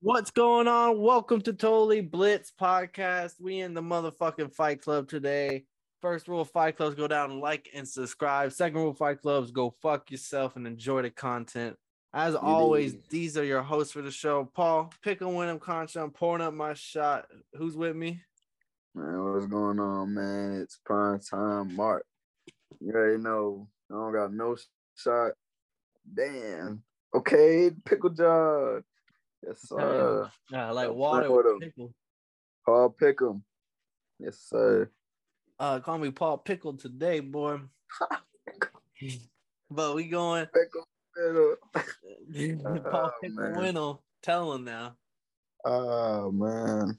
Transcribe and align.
What's 0.00 0.30
going 0.30 0.68
on? 0.68 1.00
Welcome 1.00 1.40
to 1.40 1.52
Totally 1.52 2.00
Blitz 2.02 2.52
podcast. 2.52 3.40
We 3.40 3.58
in 3.58 3.74
the 3.74 3.82
motherfucking 3.82 4.54
Fight 4.54 4.80
Club 4.80 5.08
today. 5.08 5.64
First 6.00 6.28
rule 6.28 6.42
of 6.42 6.50
Fight 6.50 6.76
Clubs: 6.76 6.94
go 6.94 7.08
down, 7.08 7.40
like, 7.40 7.68
and 7.74 7.86
subscribe. 7.86 8.52
Second 8.52 8.78
rule 8.78 8.90
of 8.90 8.96
Fight 8.96 9.20
Clubs: 9.20 9.50
go 9.50 9.74
fuck 9.82 10.08
yourself 10.12 10.54
and 10.54 10.68
enjoy 10.68 11.02
the 11.02 11.10
content. 11.10 11.76
As 12.14 12.36
always, 12.36 12.94
these 13.10 13.36
are 13.36 13.42
your 13.42 13.60
hosts 13.60 13.92
for 13.92 14.00
the 14.00 14.12
show. 14.12 14.48
Paul, 14.54 14.92
pick 15.02 15.20
a 15.20 15.28
win. 15.28 15.48
I'm 15.48 15.58
conscious. 15.58 15.96
I'm 15.96 16.12
pouring 16.12 16.44
up 16.44 16.54
my 16.54 16.74
shot. 16.74 17.26
Who's 17.54 17.76
with 17.76 17.96
me? 17.96 18.20
Man, 18.94 19.24
what's 19.24 19.46
going 19.46 19.80
on, 19.80 20.14
man? 20.14 20.60
It's 20.62 20.78
prime 20.86 21.18
time, 21.18 21.74
Mark. 21.74 22.06
You 22.80 22.92
already 22.92 23.20
know 23.20 23.66
I 23.90 23.94
don't 23.94 24.12
got 24.12 24.32
no 24.32 24.56
shot. 24.94 25.32
Damn. 26.14 26.84
Okay, 27.12 27.72
pickle 27.84 28.10
jar. 28.10 28.84
Yes, 29.46 29.68
sir. 29.68 30.30
Yeah, 30.50 30.70
like 30.70 30.92
water 30.92 31.30
with 31.30 31.60
pickle. 31.60 31.94
Paul 32.64 32.90
Pickle. 32.90 33.42
Yes, 34.18 34.38
sir. 34.48 34.90
Uh, 35.58 35.80
call 35.80 35.98
me 35.98 36.10
Paul 36.10 36.38
Pickle 36.38 36.74
today, 36.74 37.20
boy. 37.20 37.60
but 39.70 39.94
we 39.94 40.04
going. 40.04 40.46
Pickle. 40.46 40.86
Pickle. 41.16 41.56
Paul 42.90 43.10
oh, 43.10 43.60
Pickle 43.62 44.02
Tell 44.22 44.52
him 44.52 44.64
now. 44.64 44.96
Oh 45.64 46.30
man. 46.30 46.98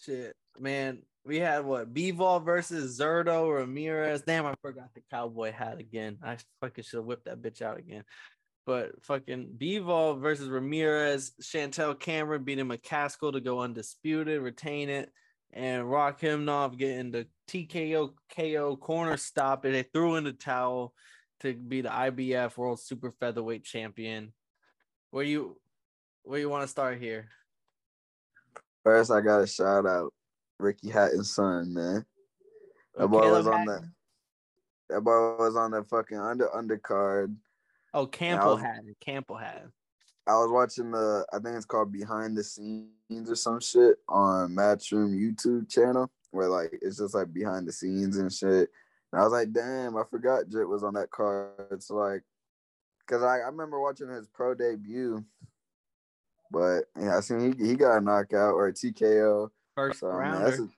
Shit, 0.00 0.36
man. 0.58 1.02
We 1.24 1.38
had 1.38 1.64
what 1.64 1.92
Bivol 1.92 2.44
versus 2.44 2.98
Zurdo 2.98 3.54
Ramirez. 3.54 4.22
Damn, 4.22 4.46
I 4.46 4.54
forgot 4.62 4.88
the 4.94 5.02
cowboy 5.10 5.52
hat 5.52 5.78
again. 5.78 6.18
I 6.22 6.38
fucking 6.60 6.84
should 6.84 6.98
have 6.98 7.04
whipped 7.04 7.26
that 7.26 7.42
bitch 7.42 7.60
out 7.60 7.78
again. 7.78 8.04
But 8.66 9.02
fucking 9.02 9.54
Bivol 9.58 10.20
versus 10.20 10.48
Ramirez, 10.48 11.32
Chantelle 11.40 11.94
Cameron 11.94 12.44
beating 12.44 12.68
McCaskill 12.68 13.32
to 13.32 13.40
go 13.40 13.60
undisputed, 13.60 14.42
retain 14.42 14.88
it, 14.88 15.10
and 15.52 15.84
Rakhimov 15.84 16.76
getting 16.76 17.10
the 17.10 17.26
TKO 17.48 18.12
KO 18.36 18.76
corner 18.76 19.16
stop, 19.16 19.64
and 19.64 19.74
they 19.74 19.82
threw 19.82 20.16
in 20.16 20.24
the 20.24 20.32
towel 20.32 20.94
to 21.40 21.54
be 21.54 21.80
the 21.80 21.88
IBF 21.88 22.56
World 22.56 22.80
Super 22.80 23.12
Featherweight 23.18 23.64
Champion. 23.64 24.32
Where 25.10 25.24
you 25.24 25.56
where 26.22 26.38
you 26.38 26.48
want 26.48 26.62
to 26.62 26.68
start 26.68 27.00
here? 27.00 27.28
First, 28.84 29.10
I 29.10 29.20
got 29.20 29.40
a 29.40 29.46
shout 29.46 29.86
out 29.86 30.12
Ricky 30.58 30.90
Hatton's 30.90 31.30
son, 31.30 31.74
man. 31.74 32.04
That 32.96 33.08
boy 33.08 33.30
was 33.30 33.46
on 33.46 33.64
that. 33.66 33.82
that 34.90 35.00
boy 35.00 35.36
was 35.38 35.56
on 35.56 35.72
the 35.72 35.82
fucking 35.84 36.18
under 36.18 36.48
undercard 36.48 37.34
Oh, 37.92 38.06
Campbell 38.06 38.54
was, 38.54 38.62
had 38.62 38.84
it. 38.86 38.96
Campbell 39.00 39.36
had 39.36 39.70
I 40.26 40.34
was 40.34 40.50
watching 40.50 40.92
the, 40.92 41.26
I 41.32 41.38
think 41.38 41.56
it's 41.56 41.64
called 41.64 41.92
Behind 41.92 42.36
the 42.36 42.44
Scenes 42.44 43.28
or 43.28 43.34
some 43.34 43.60
shit 43.60 43.96
on 44.08 44.54
Matchroom 44.54 45.12
YouTube 45.12 45.68
channel, 45.68 46.08
where 46.30 46.48
like 46.48 46.78
it's 46.82 46.98
just 46.98 47.14
like 47.14 47.32
behind 47.32 47.66
the 47.66 47.72
scenes 47.72 48.16
and 48.16 48.32
shit. 48.32 48.70
And 49.12 49.20
I 49.20 49.24
was 49.24 49.32
like, 49.32 49.52
damn, 49.52 49.96
I 49.96 50.02
forgot 50.08 50.48
Jit 50.48 50.68
was 50.68 50.84
on 50.84 50.94
that 50.94 51.10
card. 51.10 51.82
So 51.82 51.96
like, 51.96 52.22
cause 53.08 53.24
I, 53.24 53.38
I 53.38 53.48
remember 53.48 53.80
watching 53.80 54.08
his 54.08 54.28
pro 54.28 54.54
debut, 54.54 55.24
but 56.52 56.82
yeah, 56.96 57.16
I 57.16 57.20
seen 57.20 57.56
he, 57.58 57.66
he 57.66 57.74
got 57.74 57.98
a 57.98 58.00
knockout 58.00 58.54
or 58.54 58.68
a 58.68 58.72
TKO. 58.72 59.50
First 59.74 60.00
so, 60.00 60.08
rounder. 60.08 60.68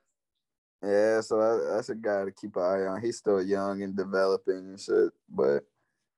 yeah, 0.81 1.21
so 1.21 1.37
that, 1.37 1.73
that's 1.75 1.89
a 1.89 1.95
guy 1.95 2.25
to 2.25 2.31
keep 2.31 2.55
an 2.55 2.63
eye 2.63 2.87
on. 2.87 3.01
He's 3.01 3.17
still 3.17 3.41
young 3.43 3.83
and 3.83 3.95
developing 3.95 4.57
and 4.57 4.79
shit, 4.79 5.11
but 5.29 5.63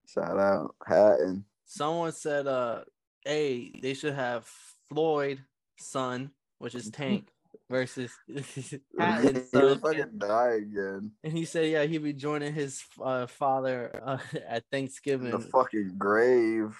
Shout 0.08 0.40
out 0.40 0.76
Hatton. 0.86 1.46
Someone 1.66 2.12
said, 2.12 2.48
"Uh, 2.48 2.82
hey, 3.24 3.72
they 3.82 3.94
should 3.94 4.14
have 4.14 4.48
Floyd 4.90 5.42
son, 5.78 6.32
which 6.60 6.76
is 6.76 6.90
Tank, 6.92 7.30
versus 7.70 8.12
Hatton 9.00 9.46
son." 9.48 9.80
fucking 9.80 10.18
die 10.18 10.60
again. 10.62 11.12
And 11.24 11.34
he 11.34 11.46
said, 11.46 11.70
"Yeah, 11.70 11.84
he'd 11.84 12.04
be 12.04 12.14
joining 12.14 12.54
his 12.54 12.84
uh, 13.02 13.28
father 13.28 14.02
uh, 14.06 14.18
at 14.48 14.64
Thanksgiving, 14.72 15.32
the 15.32 15.40
fucking 15.40 15.96
grave, 15.98 16.78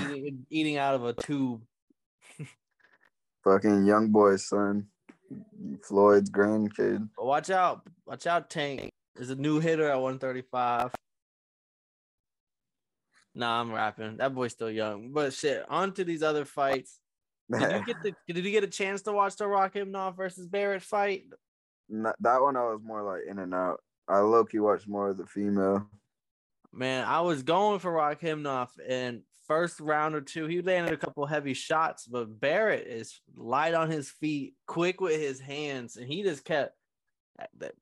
eating, 0.00 0.46
eating 0.50 0.76
out 0.76 0.94
of 0.94 1.04
a 1.04 1.12
tube." 1.14 1.62
fucking 3.42 3.86
young 3.86 4.08
boy's 4.08 4.46
son, 4.46 4.86
Floyd's 5.82 6.30
grandkid. 6.30 7.08
Watch 7.18 7.50
out, 7.50 7.82
watch 8.06 8.26
out, 8.26 8.50
Tank. 8.50 8.90
There's 9.14 9.30
a 9.30 9.36
new 9.36 9.60
hitter 9.60 9.88
at 9.88 10.00
135. 10.00 10.94
Nah, 13.34 13.60
I'm 13.60 13.72
rapping. 13.72 14.16
That 14.16 14.34
boy's 14.34 14.52
still 14.52 14.70
young. 14.70 15.12
But 15.12 15.32
shit, 15.32 15.64
on 15.68 15.92
to 15.94 16.04
these 16.04 16.22
other 16.22 16.44
fights. 16.44 16.98
Did 17.50 17.72
you 17.72 17.84
get 17.84 18.02
the 18.02 18.14
did 18.32 18.44
you 18.44 18.52
get 18.52 18.62
a 18.62 18.68
chance 18.68 19.02
to 19.02 19.12
watch 19.12 19.34
the 19.34 19.44
Rock 19.44 19.74
Rakhimov 19.74 20.16
versus 20.16 20.46
Barrett 20.46 20.82
fight? 20.82 21.24
Not, 21.88 22.14
that 22.20 22.40
one 22.40 22.56
I 22.56 22.62
was 22.62 22.78
more 22.80 23.02
like 23.02 23.22
in 23.28 23.40
and 23.40 23.52
out. 23.52 23.80
I 24.06 24.20
low 24.20 24.44
key 24.44 24.60
watched 24.60 24.86
more 24.86 25.10
of 25.10 25.16
the 25.16 25.26
female. 25.26 25.84
Man, 26.72 27.04
I 27.08 27.22
was 27.22 27.42
going 27.42 27.80
for 27.80 27.90
Rakhimov 27.90 28.68
and 28.88 29.22
first 29.48 29.80
round 29.80 30.14
or 30.14 30.20
two, 30.20 30.46
he 30.46 30.62
landed 30.62 30.94
a 30.94 30.96
couple 30.96 31.26
heavy 31.26 31.54
shots, 31.54 32.06
but 32.06 32.38
Barrett 32.38 32.86
is 32.86 33.20
light 33.34 33.74
on 33.74 33.90
his 33.90 34.08
feet, 34.08 34.54
quick 34.68 35.00
with 35.00 35.20
his 35.20 35.40
hands, 35.40 35.96
and 35.96 36.06
he 36.06 36.22
just 36.22 36.44
kept 36.44 36.76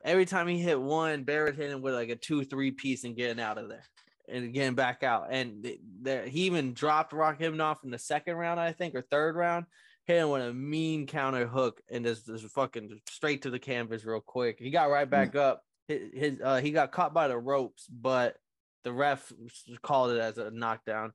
every 0.02 0.24
time 0.24 0.48
he 0.48 0.58
hit 0.58 0.80
one, 0.80 1.24
Barrett 1.24 1.56
hit 1.56 1.70
him 1.70 1.82
with 1.82 1.92
like 1.92 2.08
a 2.08 2.16
two, 2.16 2.42
three 2.44 2.70
piece 2.70 3.04
and 3.04 3.16
getting 3.16 3.42
out 3.42 3.58
of 3.58 3.68
there 3.68 3.84
and 4.30 4.52
getting 4.52 4.74
back 4.74 5.02
out. 5.02 5.28
And 5.30 5.66
there, 6.00 6.26
he 6.26 6.42
even 6.42 6.74
dropped 6.74 7.12
Rakhimov 7.12 7.84
in 7.84 7.90
the 7.90 7.98
second 7.98 8.36
round, 8.36 8.60
I 8.60 8.72
think, 8.72 8.94
or 8.94 9.02
third 9.02 9.36
round. 9.36 9.66
Hit 10.06 10.18
him 10.18 10.30
with 10.30 10.42
a 10.42 10.54
mean 10.54 11.06
counter 11.06 11.46
hook 11.46 11.82
and 11.90 12.04
just, 12.04 12.26
just 12.26 12.46
fucking 12.46 13.00
straight 13.10 13.42
to 13.42 13.50
the 13.50 13.58
canvas 13.58 14.04
real 14.04 14.20
quick. 14.20 14.58
He 14.58 14.70
got 14.70 14.90
right 14.90 15.08
back 15.08 15.32
mm. 15.32 15.40
up. 15.40 15.62
His, 15.86 16.00
his 16.14 16.40
uh, 16.42 16.60
he 16.60 16.70
got 16.70 16.92
caught 16.92 17.12
by 17.12 17.28
the 17.28 17.38
ropes, 17.38 17.86
but 17.86 18.36
the 18.84 18.92
ref 18.92 19.32
called 19.82 20.12
it 20.12 20.20
as 20.20 20.38
a 20.38 20.50
knockdown. 20.50 21.12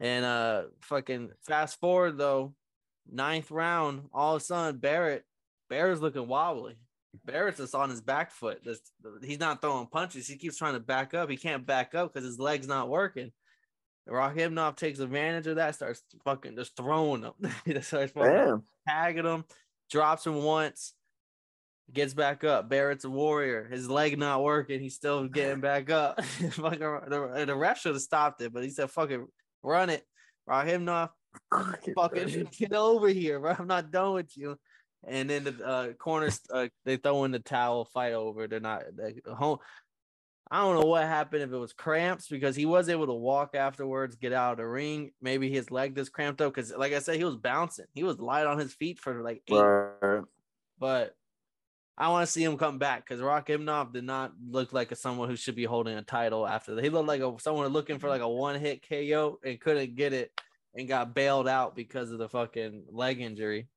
And 0.00 0.24
uh, 0.24 0.64
fucking 0.82 1.30
fast 1.46 1.80
forward 1.80 2.18
though, 2.18 2.54
ninth 3.10 3.50
round, 3.50 4.08
all 4.12 4.36
of 4.36 4.42
a 4.42 4.44
sudden 4.44 4.78
Barrett, 4.78 5.24
Barrett's 5.70 6.00
looking 6.00 6.28
wobbly. 6.28 6.76
Barrett's 7.24 7.58
just 7.58 7.74
on 7.74 7.90
his 7.90 8.00
back 8.00 8.30
foot. 8.30 8.66
he's 9.22 9.40
not 9.40 9.60
throwing 9.60 9.86
punches. 9.86 10.26
He 10.26 10.36
keeps 10.36 10.56
trying 10.56 10.74
to 10.74 10.80
back 10.80 11.14
up. 11.14 11.30
He 11.30 11.36
can't 11.36 11.66
back 11.66 11.94
up 11.94 12.12
because 12.12 12.26
his 12.26 12.38
leg's 12.38 12.68
not 12.68 12.88
working. 12.88 13.32
Rakhimov 14.08 14.76
takes 14.76 15.00
advantage 15.00 15.46
of 15.46 15.56
that, 15.56 15.74
starts 15.74 16.02
fucking 16.24 16.56
just 16.56 16.76
throwing 16.76 17.22
him. 17.22 17.32
he 17.64 17.78
starts 17.80 18.12
fucking 18.12 18.62
tagging 18.88 19.26
him, 19.26 19.44
drops 19.90 20.26
him 20.26 20.42
once, 20.42 20.94
gets 21.92 22.14
back 22.14 22.42
up. 22.42 22.68
Barrett's 22.70 23.04
a 23.04 23.10
warrior. 23.10 23.68
His 23.70 23.90
leg 23.90 24.18
not 24.18 24.42
working. 24.42 24.80
He's 24.80 24.94
still 24.94 25.28
getting 25.28 25.60
back 25.60 25.90
up. 25.90 26.16
the, 26.40 27.44
the 27.46 27.56
ref 27.56 27.80
should 27.80 27.94
have 27.94 28.02
stopped 28.02 28.40
it, 28.40 28.52
but 28.52 28.64
he 28.64 28.70
said, 28.70 28.90
fucking 28.90 29.26
run 29.62 29.90
it. 29.90 30.04
Rakhimov, 30.48 31.10
fucking 31.94 32.48
get 32.58 32.72
over 32.72 33.08
here, 33.08 33.38
bro. 33.40 33.56
I'm 33.58 33.66
not 33.66 33.90
done 33.90 34.14
with 34.14 34.34
you 34.36 34.58
and 35.06 35.30
then 35.30 35.44
the 35.44 35.66
uh, 35.66 35.92
corners 35.92 36.40
uh, 36.52 36.68
they 36.84 36.96
throw 36.96 37.24
in 37.24 37.30
the 37.30 37.38
towel, 37.38 37.84
fight 37.84 38.12
over. 38.12 38.46
They're 38.46 38.60
not 38.60 38.84
they, 38.96 39.16
home. 39.32 39.58
I 40.50 40.62
don't 40.62 40.80
know 40.80 40.86
what 40.86 41.04
happened 41.04 41.42
if 41.42 41.52
it 41.52 41.56
was 41.56 41.74
cramps 41.74 42.26
because 42.28 42.56
he 42.56 42.64
was 42.64 42.88
able 42.88 43.06
to 43.06 43.12
walk 43.12 43.54
afterwards, 43.54 44.16
get 44.16 44.32
out 44.32 44.52
of 44.52 44.58
the 44.58 44.66
ring. 44.66 45.12
Maybe 45.20 45.50
his 45.50 45.70
leg 45.70 45.94
just 45.94 46.12
cramped 46.12 46.40
up 46.40 46.54
because, 46.54 46.72
like 46.74 46.94
I 46.94 47.00
said, 47.00 47.16
he 47.16 47.24
was 47.24 47.36
bouncing. 47.36 47.84
He 47.92 48.02
was 48.02 48.18
light 48.18 48.46
on 48.46 48.58
his 48.58 48.72
feet 48.72 48.98
for 48.98 49.22
like 49.22 49.42
eight. 49.46 49.54
Right. 49.54 50.22
But 50.78 51.14
I 51.98 52.08
want 52.08 52.26
to 52.26 52.32
see 52.32 52.44
him 52.44 52.56
come 52.56 52.78
back 52.78 53.04
because 53.04 53.20
Rakhimov 53.20 53.92
did 53.92 54.04
not 54.04 54.32
look 54.48 54.72
like 54.72 54.90
a, 54.90 54.96
someone 54.96 55.28
who 55.28 55.36
should 55.36 55.56
be 55.56 55.64
holding 55.64 55.98
a 55.98 56.02
title 56.02 56.46
after 56.46 56.74
that. 56.74 56.84
He 56.84 56.90
looked 56.90 57.08
like 57.08 57.20
a, 57.20 57.34
someone 57.40 57.66
looking 57.68 57.98
for 57.98 58.08
like 58.08 58.22
a 58.22 58.28
one 58.28 58.58
hit 58.58 58.88
KO 58.88 59.38
and 59.44 59.60
couldn't 59.60 59.96
get 59.96 60.12
it 60.12 60.30
and 60.74 60.88
got 60.88 61.14
bailed 61.14 61.48
out 61.48 61.76
because 61.76 62.10
of 62.10 62.18
the 62.18 62.28
fucking 62.28 62.84
leg 62.90 63.20
injury. 63.20 63.68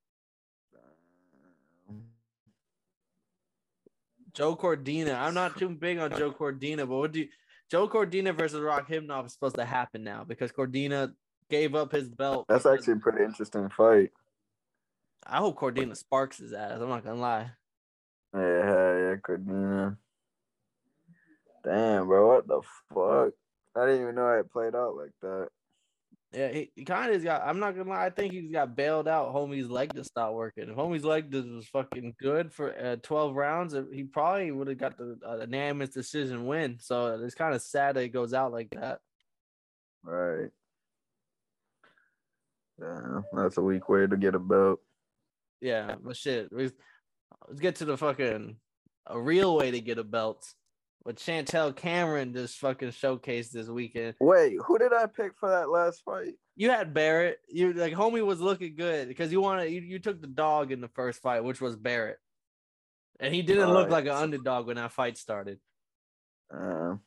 Joe 4.34 4.56
Cordina. 4.56 5.20
I'm 5.20 5.34
not 5.34 5.58
too 5.58 5.70
big 5.70 6.00
on 6.00 6.12
Joe 6.12 6.32
Cordina, 6.32 6.80
but 6.80 6.96
what 6.96 7.12
do 7.12 7.22
you, 7.22 7.28
Joe 7.70 7.88
Cordina 7.88 8.36
versus 8.36 8.60
Rakhimov 8.60 9.26
is 9.26 9.34
supposed 9.34 9.56
to 9.56 9.66
happen 9.66 10.04
now 10.04 10.24
because 10.24 10.52
Cordina 10.52 11.14
gave 11.50 11.76
up 11.76 11.92
his 11.92 12.10
belt. 12.10 12.46
That's 12.48 12.66
actually 12.66 12.94
a 12.94 12.98
pretty 12.98 13.24
interesting 13.24 13.70
fight. 13.70 14.12
I 15.26 15.38
hope 15.38 15.60
Cordina 15.60 15.96
sparks 15.96 16.40
his 16.40 16.54
ass. 16.54 16.80
I'm 16.82 16.90
not 16.90 17.04
gonna 17.04 17.20
lie. 17.20 17.52
Yeah, 18.34 18.42
yeah, 18.42 19.16
Cordina. 19.16 19.98
Damn, 21.64 22.08
bro, 22.08 22.28
what 22.28 22.48
the 22.48 22.62
fuck? 22.94 23.34
I 23.76 23.86
didn't 23.86 24.02
even 24.02 24.16
know 24.16 24.30
it 24.32 24.52
played 24.52 24.76
out 24.76 24.96
like 24.96 25.12
that. 25.22 25.50
Yeah, 26.34 26.50
he, 26.50 26.72
he 26.76 26.86
kind 26.86 27.14
of 27.14 27.22
got. 27.24 27.42
I'm 27.46 27.60
not 27.60 27.76
gonna 27.76 27.90
lie. 27.90 28.06
I 28.06 28.10
think 28.10 28.32
he's 28.32 28.52
got 28.52 28.76
bailed 28.76 29.08
out. 29.08 29.34
Homie's 29.36 29.70
leg 29.70 29.94
just 29.94 30.12
stopped 30.12 30.34
working. 30.34 30.70
If 30.70 30.78
Homie's 30.78 31.04
leg 31.04 31.30
just 31.30 31.48
was 31.48 31.68
fucking 31.68 32.16
good 32.22 32.54
for 32.54 32.74
uh, 32.74 32.96
12 33.04 33.36
rounds, 33.36 33.76
he 33.92 34.04
probably 34.04 34.50
would 34.52 34.70
have 34.70 34.78
got 34.78 34.98
the 34.98 35.18
uh, 35.28 35.40
unanimous 35.42 35.90
decision 35.90 36.46
win. 36.46 36.78
So 36.80 37.20
it's 37.22 37.36
kind 37.36 37.54
of 37.54 37.62
sad 37.62 37.96
that 37.96 38.04
it 38.04 38.14
goes 38.14 38.34
out 38.34 38.54
like 38.54 38.70
that. 38.72 39.00
Right. 40.04 40.50
Yeah, 42.80 43.22
that's 43.34 43.58
a 43.58 43.62
weak 43.62 43.90
way 43.90 44.08
to 44.08 44.16
get 44.16 44.34
a 44.34 44.40
belt. 44.40 44.80
Yeah, 45.60 45.96
but 46.02 46.16
shit, 46.16 46.52
we, 46.52 46.72
let's 47.48 47.60
get 47.60 47.76
to 47.76 47.86
the 47.86 47.98
fucking 47.98 48.56
a 49.06 49.20
real 49.20 49.56
way 49.56 49.72
to 49.72 49.82
get 49.82 49.98
a 49.98 50.04
belt. 50.04 50.46
What 51.04 51.20
Chantelle 51.20 51.74
Cameron 51.74 52.34
just 52.34 52.60
fucking 52.60 52.90
showcased 52.90 53.50
this 53.50 53.68
weekend. 53.68 54.14
Wait, 54.20 54.58
who 54.64 54.78
did 54.78 54.94
I 54.94 55.08
pick 55.08 55.32
for 55.40 55.50
that 55.50 55.70
last 55.70 56.04
fight? 56.04 56.36
You 56.56 56.70
had 56.70 56.94
Barrett. 56.94 57.40
You 57.50 57.74
like 57.74 57.94
homie 57.94 58.24
was 58.24 58.40
looking 58.40 58.76
good 58.76 59.08
because 59.08 59.32
you 59.32 59.42
wanted 59.42 59.72
you, 59.72 59.82
you 59.82 59.98
took 59.98 60.22
the 60.22 60.28
dog 60.28 60.72
in 60.72 60.80
the 60.80 60.88
first 60.90 61.22
fight, 61.22 61.44
which 61.44 61.60
was 61.60 61.76
Barrett, 61.76 62.20
and 63.20 63.34
he 63.34 63.42
didn't 63.42 63.74
look 63.74 63.90
like 63.90 64.06
an 64.06 64.12
underdog 64.12 64.68
when 64.68 64.76
that 64.76 64.92
fight 64.92 65.18
started. 65.18 65.58
Uh, 66.54 66.98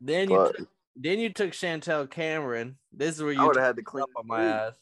Then 0.00 0.28
you 0.28 0.36
but 0.36 0.56
took, 0.56 0.68
then 0.96 1.18
you 1.20 1.30
took 1.30 1.54
Chantelle 1.54 2.06
Cameron. 2.06 2.76
This 2.92 3.16
is 3.16 3.22
where 3.22 3.32
you 3.32 3.46
would 3.46 3.56
have 3.56 3.64
had 3.64 3.76
to 3.76 3.82
clean 3.82 4.02
up 4.02 4.10
on 4.16 4.26
my 4.26 4.44
ass. 4.44 4.74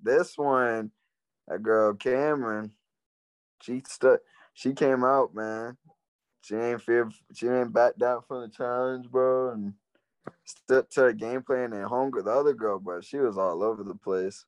This 0.00 0.38
one, 0.38 0.92
that 1.48 1.64
girl 1.64 1.94
Cameron, 1.94 2.70
she 3.60 3.82
stuck. 3.88 4.20
She 4.52 4.72
came 4.72 5.02
out, 5.02 5.34
man. 5.34 5.76
She 6.44 6.56
ain't 6.56 6.82
fear. 6.82 7.10
She 7.32 7.48
ain't 7.48 7.72
back 7.72 7.96
down 7.96 8.20
from 8.28 8.42
the 8.42 8.48
challenge, 8.48 9.10
bro, 9.10 9.52
and 9.52 9.72
stuck 10.44 10.90
to 10.90 11.00
her 11.00 11.12
game 11.14 11.42
plan. 11.42 11.72
And 11.72 11.86
hunger, 11.86 12.20
the 12.20 12.30
other 12.30 12.52
girl, 12.52 12.78
bro, 12.78 13.00
she 13.00 13.16
was 13.16 13.38
all 13.38 13.62
over 13.62 13.82
the 13.82 13.94
place. 13.94 14.44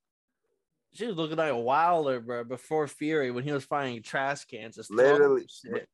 She 0.92 1.06
was 1.06 1.16
looking 1.16 1.38
like 1.38 1.54
Wilder, 1.54 2.20
bro, 2.20 2.44
before 2.44 2.86
Fury 2.86 3.30
when 3.30 3.44
he 3.44 3.52
was 3.52 3.64
fighting 3.64 4.02
trash 4.02 4.44
cans. 4.44 4.78
Literally. 4.90 5.46
shit. 5.48 5.88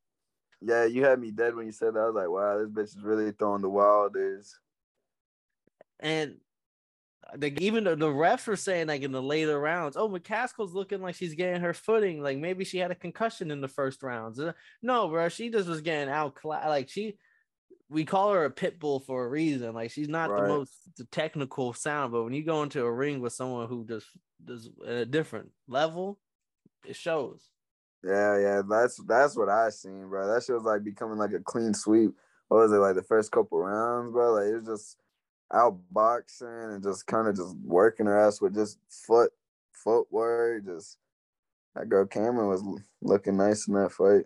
Yeah, 0.61 0.87
you 0.87 1.05
had 1.05 1.21
me 1.21 1.31
dead 1.31 1.55
when 1.55 1.67
you 1.67 1.73
said 1.73 1.95
that. 1.95 2.01
I 2.01 2.07
was 2.07 2.15
like, 2.17 2.29
wow, 2.29 2.59
this 2.59 2.69
bitch 2.69 2.99
is 2.99 3.05
really 3.05 3.31
throwing 3.31 3.63
the 3.63 3.71
wilders. 3.71 4.59
And 6.01 6.39
like 7.39 7.61
even 7.61 7.85
the, 7.85 7.97
the 7.97 8.07
refs 8.07 8.47
were 8.47 8.57
saying 8.57 8.89
like 8.89 9.03
in 9.03 9.13
the 9.13 9.23
later 9.23 9.59
rounds, 9.59 9.97
oh 9.97 10.09
McCaskill's 10.09 10.75
looking 10.75 11.01
like 11.01 11.15
she's 11.15 11.35
getting 11.35 11.63
her 11.63 11.75
footing. 11.75 12.23
Like 12.23 12.39
maybe 12.39 12.65
she 12.65 12.79
had 12.79 12.91
a 12.91 12.97
concussion 12.97 13.51
in 13.51 13.61
the 13.61 13.69
first 13.69 14.03
rounds. 14.03 14.39
Uh, 14.39 14.53
No, 14.83 15.09
bro, 15.09 15.29
she 15.29 15.51
just 15.51 15.69
was 15.69 15.81
getting 15.81 16.13
out. 16.13 16.37
Like 16.45 16.89
she, 16.89 17.17
we 17.89 18.05
call 18.05 18.33
her 18.33 18.45
a 18.45 18.51
pit 18.51 18.79
bull 18.79 19.01
for 19.01 19.25
a 19.25 19.29
reason. 19.29 19.75
Like 19.75 19.91
she's 19.91 20.09
not 20.09 20.29
the 20.29 20.49
most 20.49 20.73
the 20.97 21.05
technical 21.05 21.73
sound, 21.73 22.13
but 22.13 22.25
when 22.25 22.35
you 22.35 22.45
go 22.45 22.63
into 22.63 22.85
a 22.85 22.93
ring 22.93 23.21
with 23.21 23.33
someone 23.33 23.69
who 23.69 23.85
just 23.87 24.07
does 24.45 24.69
at 24.87 24.95
a 24.95 25.07
different 25.07 25.51
level, 25.69 26.19
it 26.87 26.97
shows. 26.97 27.49
Yeah, 28.05 28.39
yeah, 28.39 28.63
that's 28.69 29.01
that's 29.07 29.37
what 29.37 29.49
I 29.49 29.71
seen, 29.71 30.09
bro. 30.09 30.27
That 30.27 30.43
shit 30.43 30.57
was 30.57 30.65
like 30.65 30.85
becoming 30.85 31.19
like 31.19 31.33
a 31.33 31.41
clean 31.41 31.73
sweep. 31.73 32.13
What 32.49 32.59
was 32.59 32.73
it 32.73 32.77
like 32.77 32.97
the 32.97 33.03
first 33.03 33.31
couple 33.31 33.59
rounds, 33.59 34.13
bro? 34.13 34.33
Like 34.35 34.47
it 34.47 34.55
was 34.55 34.67
just 34.67 34.97
outboxing 35.53 36.75
and 36.75 36.83
just 36.83 37.07
kind 37.07 37.29
of 37.29 37.37
just 37.37 37.55
working 37.65 38.07
her 38.07 38.19
ass 38.19 38.41
with 38.41 38.55
just 38.55 38.79
foot 38.89 39.33
footwork. 39.73 40.65
Just 40.67 40.99
that 41.75 41.89
girl 41.89 42.07
Cameron 42.07 42.49
was 42.49 42.65
looking 43.01 43.37
nice 43.37 43.69
in 43.69 43.75
that 43.75 43.93
fight. 43.93 44.25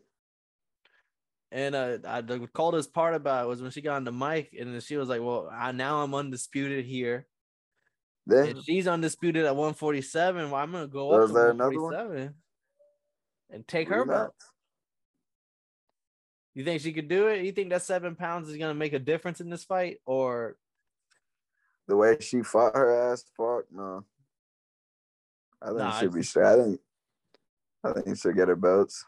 And 1.52 1.74
uh, 1.74 1.98
I, 2.06 2.20
the 2.20 2.46
coldest 2.52 2.92
part 2.92 3.14
about 3.14 3.44
it 3.44 3.48
was 3.48 3.62
when 3.62 3.70
she 3.70 3.80
got 3.80 3.96
on 3.96 4.04
the 4.04 4.12
mic 4.12 4.54
and 4.58 4.74
then 4.74 4.80
she 4.80 4.96
was 4.96 5.08
like, 5.08 5.20
"Well, 5.20 5.48
I, 5.52 5.72
now 5.72 6.02
I'm 6.02 6.14
undisputed 6.14 6.84
here." 6.84 7.26
Then 8.26 8.48
If 8.48 8.64
she's 8.64 8.88
undisputed 8.88 9.44
at 9.44 9.54
147, 9.54 10.50
well, 10.50 10.60
I'm 10.60 10.72
gonna 10.72 10.88
go 10.88 11.12
up 11.12 11.28
to 11.28 11.32
there 11.32 11.50
another 11.50 11.80
one? 11.80 11.94
147 11.94 12.34
and 13.50 13.68
take 13.68 13.88
her. 13.88 14.32
You 16.54 16.64
think 16.64 16.80
she 16.80 16.92
could 16.92 17.08
do 17.08 17.28
it? 17.28 17.44
You 17.44 17.52
think 17.52 17.70
that 17.70 17.82
seven 17.82 18.16
pounds 18.16 18.48
is 18.48 18.56
gonna 18.56 18.74
make 18.74 18.94
a 18.94 18.98
difference 18.98 19.40
in 19.40 19.50
this 19.50 19.64
fight, 19.64 19.98
or 20.06 20.56
the 21.88 21.96
way 21.96 22.16
she 22.20 22.42
fought 22.42 22.74
her 22.74 23.12
ass, 23.12 23.24
fuck 23.36 23.64
no. 23.70 24.04
I 25.62 25.66
think 25.68 25.78
Nah, 25.78 25.98
she'll 26.00 26.10
be 26.10 26.22
straight. 26.22 26.46
I 26.46 26.62
think 26.62 26.80
I 27.84 27.92
think 28.00 28.18
she'll 28.18 28.32
get 28.32 28.48
her 28.48 28.56
belts. 28.56 29.04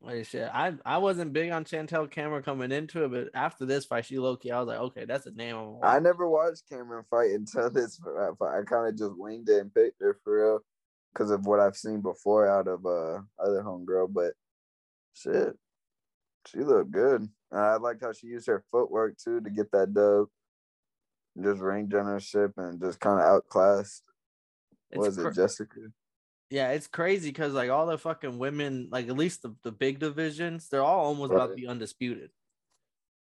like 0.00 0.26
shit? 0.26 0.48
I 0.52 0.74
I 0.84 0.98
wasn't 0.98 1.32
big 1.32 1.50
on 1.52 1.64
Chantelle 1.64 2.06
Cameron 2.08 2.42
coming 2.42 2.72
into 2.72 3.04
it, 3.04 3.10
but 3.10 3.28
after 3.38 3.64
this 3.64 3.84
fight, 3.84 4.04
she 4.04 4.18
low 4.18 4.36
key. 4.36 4.50
I 4.50 4.58
was 4.58 4.68
like, 4.68 4.78
okay, 4.80 5.04
that's 5.04 5.26
a 5.26 5.30
name. 5.30 5.56
I'm 5.56 5.76
I 5.82 5.98
never 6.00 6.28
watched 6.28 6.68
Cameron 6.68 7.04
fight 7.10 7.30
until 7.30 7.70
this 7.72 7.98
fight. 7.98 8.32
I 8.40 8.62
kind 8.64 8.88
of 8.88 8.98
just 8.98 9.16
winged 9.16 9.48
it 9.48 9.60
and 9.60 9.74
picked 9.74 10.00
her 10.00 10.18
for 10.24 10.34
real 10.42 10.60
because 11.12 11.30
of 11.30 11.46
what 11.46 11.60
I've 11.60 11.76
seen 11.76 12.00
before 12.00 12.48
out 12.48 12.66
of 12.68 12.84
uh 12.84 13.20
other 13.38 13.62
homegirl. 13.62 14.12
But 14.12 14.32
shit, 15.14 15.56
she 16.46 16.58
looked 16.58 16.90
good. 16.90 17.28
And 17.52 17.60
I 17.60 17.76
liked 17.76 18.02
how 18.02 18.12
she 18.12 18.28
used 18.28 18.46
her 18.48 18.64
footwork 18.72 19.16
too 19.18 19.40
to 19.40 19.50
get 19.50 19.70
that 19.72 19.94
dub. 19.94 20.26
Just 21.40 21.60
ring 21.60 21.88
generalship 21.88 22.52
and 22.56 22.80
just 22.80 23.00
kind 23.00 23.20
of 23.20 23.26
outclassed. 23.26 24.02
It's 24.90 24.98
Was 24.98 25.16
cra- 25.16 25.30
it 25.30 25.34
Jessica? 25.34 25.80
Yeah, 26.50 26.72
it's 26.72 26.86
crazy 26.86 27.30
because 27.30 27.54
like 27.54 27.70
all 27.70 27.86
the 27.86 27.96
fucking 27.96 28.38
women, 28.38 28.88
like 28.90 29.08
at 29.08 29.16
least 29.16 29.42
the, 29.42 29.54
the 29.62 29.72
big 29.72 29.98
divisions, 29.98 30.68
they're 30.68 30.82
all 30.82 31.06
almost 31.06 31.32
about 31.32 31.48
to 31.48 31.54
be 31.54 31.66
undisputed. 31.66 32.30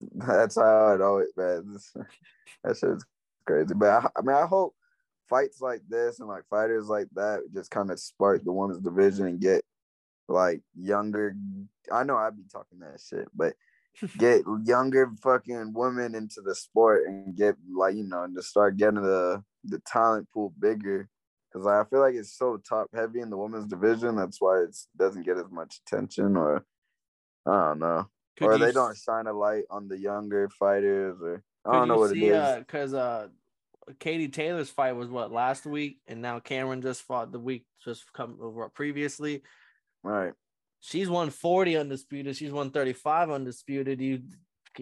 That's 0.14 0.56
how 0.56 0.94
it 0.94 1.02
always 1.02 1.28
man. 1.36 1.76
That 2.64 2.76
shit's 2.76 3.04
crazy. 3.46 3.74
But 3.74 3.88
I, 3.88 4.08
I 4.16 4.22
mean, 4.22 4.34
I 4.34 4.46
hope 4.46 4.74
fights 5.28 5.60
like 5.60 5.82
this 5.88 6.20
and 6.20 6.28
like 6.28 6.44
fighters 6.48 6.88
like 6.88 7.08
that 7.14 7.40
just 7.52 7.70
kind 7.70 7.90
of 7.90 8.00
spark 8.00 8.42
the 8.42 8.52
women's 8.52 8.80
division 8.80 9.26
and 9.26 9.40
get 9.40 9.62
like 10.28 10.62
younger. 10.74 11.36
I 11.92 12.04
know 12.04 12.16
I'd 12.16 12.36
be 12.36 12.44
talking 12.50 12.78
that 12.80 13.00
shit, 13.00 13.28
but 13.34 13.54
get 14.18 14.42
younger 14.64 15.10
fucking 15.22 15.72
women 15.74 16.14
into 16.14 16.40
the 16.40 16.54
sport 16.54 17.06
and 17.06 17.36
get 17.36 17.56
like 17.74 17.94
you 17.94 18.04
know 18.04 18.26
just 18.34 18.50
start 18.50 18.76
getting 18.76 19.02
the 19.02 19.42
the 19.64 19.80
talent 19.86 20.28
pool 20.32 20.52
bigger. 20.58 21.08
Cause 21.52 21.66
I 21.66 21.82
feel 21.88 22.00
like 22.00 22.14
it's 22.14 22.36
so 22.36 22.58
top 22.58 22.88
heavy 22.94 23.20
in 23.20 23.30
the 23.30 23.36
women's 23.36 23.66
division. 23.66 24.16
That's 24.16 24.38
why 24.38 24.60
it 24.60 24.76
doesn't 24.98 25.24
get 25.24 25.38
as 25.38 25.50
much 25.50 25.80
attention, 25.86 26.36
or 26.36 26.64
I 27.46 27.68
don't 27.68 27.78
know 27.78 28.06
Could 28.36 28.46
or 28.46 28.58
they 28.58 28.72
don't 28.72 28.96
shine 28.96 29.26
a 29.26 29.32
light 29.32 29.64
on 29.70 29.88
the 29.88 29.98
younger 29.98 30.50
fighters, 30.50 31.16
or 31.22 31.42
I 31.64 31.72
don't 31.72 31.88
know 31.88 31.96
what 31.96 32.10
see, 32.10 32.26
it 32.26 32.34
is. 32.34 32.58
Because 32.58 32.92
uh, 32.92 33.28
Katie 33.98 34.28
Taylor's 34.28 34.70
fight 34.70 34.92
was 34.92 35.08
what 35.08 35.32
last 35.32 35.64
week, 35.64 36.00
and 36.06 36.20
now 36.20 36.38
Cameron 36.38 36.82
just 36.82 37.02
fought 37.02 37.32
the 37.32 37.40
week 37.40 37.64
just 37.82 38.12
come 38.12 38.36
over 38.42 38.68
previously. 38.68 39.42
right? 40.02 40.32
She's 40.80 41.08
140 41.08 41.76
undisputed. 41.76 42.36
She's 42.36 42.52
135 42.52 43.30
undisputed. 43.30 44.00
You 44.00 44.22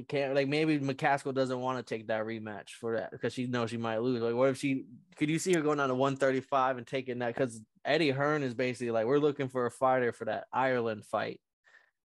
can't 0.08 0.34
like 0.34 0.48
maybe 0.48 0.78
McCaskill 0.78 1.34
doesn't 1.34 1.60
want 1.60 1.78
to 1.78 1.94
take 1.94 2.08
that 2.08 2.24
rematch 2.24 2.70
for 2.70 2.96
that 2.96 3.10
because 3.10 3.32
she 3.32 3.46
knows 3.46 3.70
she 3.70 3.78
might 3.78 4.02
lose. 4.02 4.20
Like, 4.20 4.34
what 4.34 4.50
if 4.50 4.58
she 4.58 4.84
could 5.16 5.30
you 5.30 5.38
see 5.38 5.54
her 5.54 5.62
going 5.62 5.78
down 5.78 5.88
to 5.88 5.94
135 5.94 6.78
and 6.78 6.86
taking 6.86 7.20
that? 7.20 7.34
Because 7.34 7.60
Eddie 7.84 8.10
Hearn 8.10 8.42
is 8.42 8.54
basically 8.54 8.90
like, 8.90 9.06
we're 9.06 9.18
looking 9.18 9.48
for 9.48 9.66
a 9.66 9.70
fighter 9.70 10.12
for 10.12 10.26
that 10.26 10.44
Ireland 10.52 11.04
fight 11.04 11.40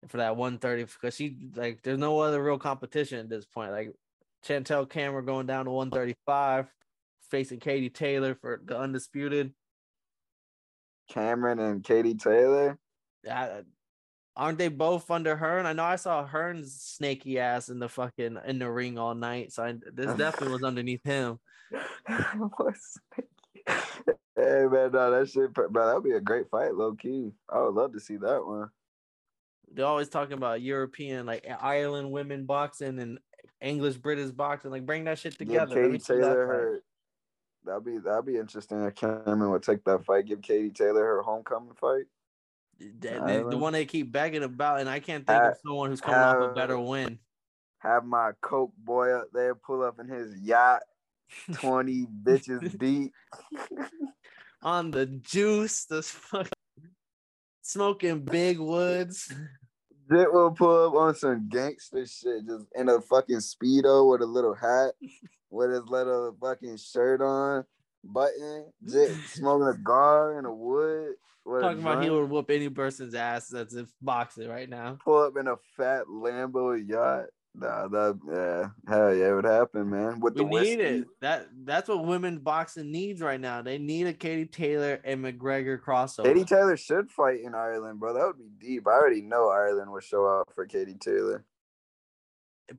for 0.06 0.18
that 0.18 0.36
130 0.36 0.84
because 0.84 1.14
she 1.14 1.50
like 1.56 1.82
there's 1.82 1.98
no 1.98 2.20
other 2.20 2.42
real 2.42 2.58
competition 2.58 3.18
at 3.18 3.28
this 3.28 3.44
point. 3.44 3.72
Like 3.72 3.92
Chantelle 4.44 4.86
Cameron 4.86 5.26
going 5.26 5.46
down 5.46 5.64
to 5.64 5.70
135, 5.70 6.72
facing 7.30 7.60
Katie 7.60 7.90
Taylor 7.90 8.34
for 8.34 8.60
the 8.64 8.78
undisputed. 8.78 9.52
Cameron 11.10 11.58
and 11.58 11.82
Katie 11.82 12.14
Taylor. 12.14 12.78
I, 13.30 13.62
aren't 14.36 14.58
they 14.58 14.68
both 14.68 15.10
under 15.10 15.36
Hearn? 15.36 15.66
I 15.66 15.72
know 15.72 15.84
I 15.84 15.96
saw 15.96 16.26
Hearn's 16.26 16.74
snaky 16.74 17.38
ass 17.38 17.68
in 17.68 17.78
the 17.78 17.88
fucking 17.88 18.38
in 18.46 18.58
the 18.58 18.70
ring 18.70 18.98
all 18.98 19.14
night, 19.14 19.52
so 19.52 19.64
I, 19.64 19.74
this 19.92 20.14
definitely 20.16 20.52
was 20.52 20.62
underneath 20.64 21.04
him. 21.04 21.38
Hey 24.38 24.66
man, 24.70 24.92
no, 24.92 25.10
that 25.10 25.28
shit, 25.28 25.52
bro, 25.52 25.68
that 25.72 25.94
would 25.94 26.04
be 26.04 26.12
a 26.12 26.20
great 26.20 26.48
fight, 26.48 26.72
low 26.72 26.94
key. 26.94 27.32
I 27.48 27.60
would 27.60 27.74
love 27.74 27.92
to 27.94 28.00
see 28.00 28.18
that 28.18 28.46
one. 28.46 28.70
They're 29.72 29.84
always 29.84 30.08
talking 30.08 30.34
about 30.34 30.62
European, 30.62 31.26
like 31.26 31.44
Ireland 31.60 32.12
women 32.12 32.46
boxing 32.46 33.00
and 33.00 33.18
English 33.60 33.96
British 33.96 34.30
boxing. 34.30 34.70
Like 34.70 34.86
bring 34.86 35.04
that 35.04 35.18
shit 35.18 35.36
together. 35.36 35.74
Let 35.74 35.74
Katie 35.74 35.88
me 35.88 35.98
see 35.98 36.14
that 36.14 36.20
Taylor 36.20 36.46
her. 36.46 36.82
That'd 37.64 37.84
be 37.84 37.98
that'd 37.98 38.26
be 38.26 38.36
interesting. 38.36 38.84
If 38.84 38.94
Cameron 38.94 39.50
would 39.50 39.64
take 39.64 39.82
that 39.84 40.04
fight, 40.04 40.26
give 40.26 40.40
Katie 40.40 40.70
Taylor 40.70 41.04
her 41.04 41.22
homecoming 41.22 41.74
fight. 41.74 42.04
The, 42.78 43.46
the- 43.50 43.58
one 43.58 43.72
they 43.72 43.86
keep 43.86 44.12
begging 44.12 44.42
about, 44.44 44.80
and 44.80 44.88
I 44.88 45.00
can't 45.00 45.26
think 45.26 45.42
of 45.42 45.54
someone 45.64 45.90
who's 45.90 46.00
coming 46.00 46.20
off 46.20 46.50
a 46.50 46.54
better 46.54 46.78
win. 46.78 47.18
Have 47.78 48.04
my 48.04 48.32
coke 48.40 48.72
boy 48.76 49.10
up 49.12 49.28
there, 49.32 49.54
pull 49.54 49.82
up 49.82 49.98
in 50.00 50.08
his 50.08 50.36
yacht, 50.40 50.82
twenty 51.54 52.06
bitches 52.06 52.76
deep. 52.78 53.12
On 54.62 54.90
the 54.90 55.06
juice, 55.06 55.84
this 55.84 56.10
fucking 56.10 56.50
smoking 57.62 58.24
big 58.24 58.58
woods. 58.58 59.32
Jit 60.10 60.32
will 60.32 60.50
pull 60.50 60.88
up 60.88 60.94
on 60.94 61.14
some 61.14 61.48
gangster 61.48 62.06
shit, 62.06 62.46
just 62.46 62.64
in 62.74 62.88
a 62.88 63.00
fucking 63.00 63.36
speedo 63.36 64.10
with 64.10 64.22
a 64.22 64.26
little 64.26 64.54
hat, 64.54 64.94
with 65.50 65.70
his 65.70 65.84
little 65.86 66.34
fucking 66.40 66.78
shirt 66.78 67.20
on, 67.20 67.64
button. 68.12 68.72
Jit 68.88 69.12
smoking 69.26 69.68
a 69.68 69.72
cigar 69.72 70.38
in 70.38 70.44
a 70.44 70.54
wood. 70.54 71.14
Talking 71.46 71.80
about 71.80 72.02
he 72.02 72.10
would 72.10 72.28
whoop 72.28 72.50
any 72.50 72.68
person's 72.68 73.14
ass 73.14 73.48
that's 73.48 73.74
if 73.74 73.88
boxing 74.02 74.48
right 74.48 74.68
now. 74.68 74.98
pull 75.02 75.22
up 75.22 75.36
in 75.38 75.48
a 75.48 75.56
fat 75.76 76.04
Lambo 76.06 76.76
yacht. 76.86 77.26
Nah, 77.54 77.88
that 77.88 78.18
yeah, 78.28 78.68
hell 78.94 79.14
yeah, 79.14 79.30
it 79.30 79.34
would 79.34 79.44
happen, 79.46 79.88
man. 79.90 80.20
With 80.20 80.34
We 80.34 80.42
the 80.42 80.44
need 80.44 80.52
whiskey, 80.52 80.80
it. 80.82 81.06
That 81.22 81.48
that's 81.64 81.88
what 81.88 82.04
women 82.04 82.38
boxing 82.38 82.92
needs 82.92 83.20
right 83.22 83.40
now. 83.40 83.62
They 83.62 83.78
need 83.78 84.06
a 84.06 84.12
Katie 84.12 84.44
Taylor 84.46 85.00
and 85.02 85.24
McGregor 85.24 85.80
crossover. 85.80 86.24
Katie 86.24 86.44
Taylor 86.44 86.76
should 86.76 87.10
fight 87.10 87.40
in 87.40 87.54
Ireland, 87.54 87.98
bro. 87.98 88.12
That 88.12 88.26
would 88.26 88.38
be 88.38 88.50
deep. 88.64 88.86
I 88.86 88.90
already 88.92 89.22
know 89.22 89.48
Ireland 89.48 89.90
would 89.90 90.04
show 90.04 90.28
out 90.28 90.54
for 90.54 90.66
Katie 90.66 90.98
Taylor. 91.00 91.44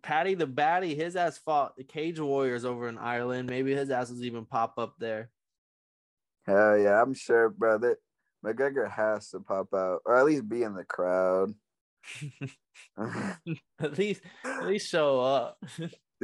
Paddy 0.02 0.36
the 0.36 0.48
Baddie, 0.48 0.96
his 0.96 1.16
ass 1.16 1.38
fought 1.38 1.76
the 1.78 1.84
Cage 1.84 2.20
Warriors 2.20 2.66
over 2.66 2.88
in 2.88 2.98
Ireland. 2.98 3.50
Maybe 3.50 3.74
his 3.74 3.90
ass 3.90 4.10
will 4.10 4.24
even 4.24 4.46
pop 4.46 4.78
up 4.78 4.96
there. 5.00 5.30
Hell 6.46 6.78
yeah, 6.78 7.02
I'm 7.02 7.14
sure, 7.14 7.50
brother. 7.50 7.98
McGregor 8.46 8.90
has 8.90 9.30
to 9.30 9.40
pop 9.40 9.74
out, 9.74 10.02
or 10.06 10.18
at 10.18 10.26
least 10.26 10.48
be 10.48 10.64
in 10.64 10.74
the 10.74 10.84
crowd. 10.84 11.54
at 12.98 13.98
least, 13.98 14.22
at 14.46 14.66
least 14.66 14.90
show 14.90 15.20
up. 15.20 15.64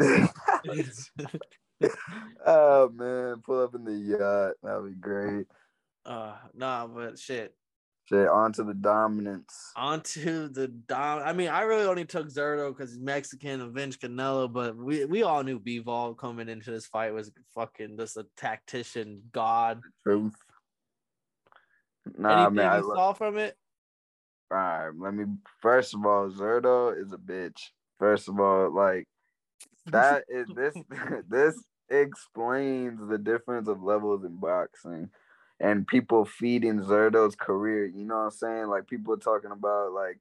oh 2.46 2.90
man, 2.94 3.42
pull 3.46 3.64
up 3.64 3.76
in 3.76 3.84
the 3.84 3.94
yacht. 3.94 4.54
That'd 4.64 4.86
be 4.86 5.00
great. 5.00 5.48
uh, 6.06 6.36
nah, 6.54 6.88
but 6.88 7.20
shit. 7.20 7.54
Shit, 8.08 8.28
on 8.28 8.54
to 8.54 8.64
the 8.64 8.76
dominance. 8.76 9.72
Onto 9.76 10.48
the 10.50 10.68
dom. 10.68 11.24
I 11.26 11.34
mean, 11.34 11.48
I 11.48 11.62
really 11.62 11.88
only 11.88 12.06
took 12.06 12.28
Zurdo 12.28 12.70
because 12.70 12.92
he's 12.92 13.02
Mexican, 13.02 13.62
avenge 13.62 13.98
Canelo, 13.98 14.52
but 14.52 14.78
we, 14.78 15.06
we 15.06 15.24
all 15.24 15.44
knew 15.44 15.60
Bivol 15.60 16.16
coming 16.16 16.48
into 16.48 16.70
this 16.70 16.86
fight 16.86 17.14
was 17.14 17.32
fucking 17.56 17.98
just 17.98 18.18
a 18.18 18.28
tactician 18.38 19.24
god. 19.32 19.82
Truth. 20.04 20.36
Nah, 22.16 22.46
Anything 22.46 22.56
man. 22.56 22.72
I 22.72 22.78
you 22.78 22.88
lo- 22.88 22.96
saw 22.96 23.14
from 23.14 23.38
it? 23.40 23.56
All 24.52 24.58
right, 24.58 24.92
let 24.96 25.16
me. 25.16 25.26
First 25.60 25.96
of 25.96 26.06
all, 26.06 26.30
Zurdo 26.30 26.96
is 26.96 27.12
a 27.12 27.18
bitch. 27.18 27.60
First 27.98 28.30
of 28.30 28.40
all, 28.40 28.72
like 28.72 29.08
that 29.88 30.26
is 30.30 30.48
this. 30.56 30.76
this 31.28 31.56
explains 31.90 33.00
the 33.10 33.18
difference 33.18 33.68
of 33.68 33.82
levels 33.82 34.24
in 34.24 34.36
boxing, 34.40 35.10
and 35.60 35.88
people 35.88 36.26
feeding 36.26 36.84
Zurdo's 36.84 37.36
career. 37.36 37.86
You 37.86 38.06
know 38.06 38.16
what 38.16 38.22
I'm 38.22 38.32
saying? 38.32 38.68
Like 38.68 38.88
people 38.88 39.18
talking 39.18 39.52
about 39.52 39.94
like 39.94 40.20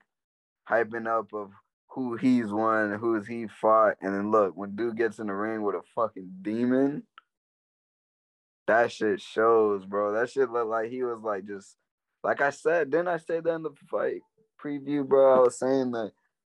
hyping 0.69 1.07
up 1.07 1.33
of 1.33 1.50
who 1.88 2.17
he's 2.17 2.53
won, 2.53 2.93
who's 2.99 3.26
he 3.26 3.47
fought, 3.47 3.97
and 4.00 4.14
then 4.14 4.31
look 4.31 4.57
when 4.57 4.76
dude 4.76 4.97
gets 4.97 5.19
in 5.19 5.29
the 5.29 5.35
ring 5.35 5.62
with 5.62 5.76
a 5.76 5.83
fucking 5.95 6.31
demon. 6.43 7.05
That 8.67 8.91
shit 8.91 9.21
shows, 9.21 9.85
bro. 9.85 10.12
That 10.12 10.31
shit 10.31 10.50
look 10.50 10.69
like 10.69 10.91
he 10.91 11.03
was 11.03 11.21
like 11.23 11.47
just 11.47 11.76
like 12.23 12.41
I 12.41 12.50
said, 12.50 12.91
didn't 12.91 13.09
I 13.09 13.19
say 13.19 13.41
that 13.41 13.55
in 13.55 13.62
the 13.62 13.71
fight 13.88 14.23
preview, 14.62 15.07
bro? 15.07 15.37
I 15.37 15.41
was 15.41 15.59
saying 15.59 15.91
that 15.93 16.12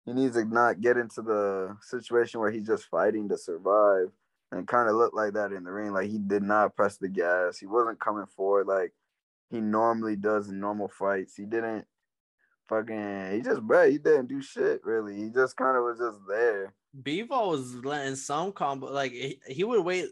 he 0.07 0.15
needs 0.15 0.35
to 0.35 0.45
not 0.45 0.81
get 0.81 0.97
into 0.97 1.21
the 1.21 1.77
situation 1.83 2.41
where 2.41 2.51
he's 2.51 2.67
just 2.67 2.87
fighting 2.87 3.29
to 3.29 3.37
survive 3.37 4.11
and 4.53 4.67
kind 4.67 4.89
of 4.89 4.97
looked 4.97 5.15
like 5.15 5.35
that 5.35 5.53
in 5.53 5.65
the 5.65 5.73
ring. 5.73 5.93
Like 5.93 6.09
he 6.09 6.19
did 6.19 6.43
not 6.43 6.77
press 6.77 6.97
the 6.97 7.09
gas. 7.09 7.59
He 7.59 7.67
wasn't 7.67 8.01
coming 8.01 8.27
forward 8.27 8.67
like 8.67 8.93
he 9.51 9.61
normally 9.61 10.17
does 10.17 10.49
in 10.49 10.61
normal 10.61 10.89
fights. 10.89 11.37
He 11.37 11.45
didn't 11.45 11.87
fucking 12.69 13.33
he 13.33 13.41
just 13.41 13.63
bro, 13.63 13.91
he 13.91 13.99
didn't 13.99 14.29
do 14.29 14.43
shit 14.43 14.81
really. 14.85 15.17
He 15.17 15.31
just 15.31 15.57
kind 15.57 15.77
of 15.77 15.85
was 15.85 15.99
just 15.99 16.19
there. 16.29 16.75
Bivol 17.03 17.51
was 17.51 17.75
letting 17.85 18.17
some 18.17 18.53
combo 18.53 18.93
like 18.93 19.13
he, 19.13 19.41
he 19.47 19.65
would 19.65 19.85
wait 19.85 20.07